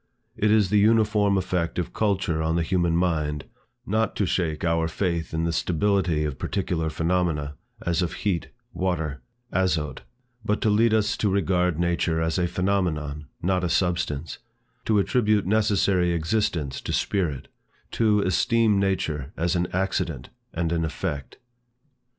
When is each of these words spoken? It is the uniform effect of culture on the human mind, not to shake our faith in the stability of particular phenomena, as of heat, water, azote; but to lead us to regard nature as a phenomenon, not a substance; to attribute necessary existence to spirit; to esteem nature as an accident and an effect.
It 0.35 0.49
is 0.49 0.71
the 0.71 0.79
uniform 0.79 1.37
effect 1.37 1.77
of 1.77 1.93
culture 1.93 2.41
on 2.41 2.55
the 2.55 2.63
human 2.63 2.95
mind, 2.97 3.43
not 3.85 4.15
to 4.15 4.25
shake 4.25 4.65
our 4.65 4.87
faith 4.87 5.31
in 5.31 5.43
the 5.43 5.53
stability 5.53 6.25
of 6.25 6.39
particular 6.39 6.89
phenomena, 6.89 7.53
as 7.85 8.01
of 8.01 8.13
heat, 8.25 8.47
water, 8.73 9.21
azote; 9.53 9.99
but 10.43 10.59
to 10.61 10.71
lead 10.71 10.91
us 10.91 11.15
to 11.17 11.29
regard 11.29 11.77
nature 11.79 12.19
as 12.19 12.39
a 12.39 12.47
phenomenon, 12.47 13.27
not 13.43 13.63
a 13.63 13.69
substance; 13.69 14.39
to 14.85 14.97
attribute 14.97 15.45
necessary 15.45 16.13
existence 16.13 16.81
to 16.81 16.93
spirit; 16.93 17.47
to 17.91 18.21
esteem 18.21 18.79
nature 18.79 19.31
as 19.37 19.55
an 19.55 19.67
accident 19.71 20.29
and 20.51 20.71
an 20.71 20.83
effect. 20.83 21.37